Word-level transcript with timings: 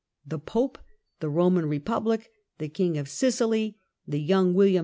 The 0.25 0.39
Pope, 0.39 0.79
the 1.19 1.29
Eoman 1.29 1.69
republic, 1.69 2.31
the 2.57 2.69
King 2.69 2.97
of 2.97 3.07
Sicily, 3.07 3.77
the 4.07 4.19
young 4.19 4.55
William 4.55 4.77
II. 4.77 4.79